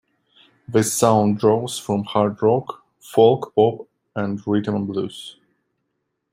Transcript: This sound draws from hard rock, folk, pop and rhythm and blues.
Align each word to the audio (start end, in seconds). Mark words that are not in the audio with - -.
This 0.67 0.91
sound 0.97 1.37
draws 1.37 1.77
from 1.77 2.05
hard 2.05 2.41
rock, 2.41 2.83
folk, 2.99 3.53
pop 3.53 3.87
and 4.15 4.41
rhythm 4.47 4.73
and 4.73 4.87
blues. 4.87 5.37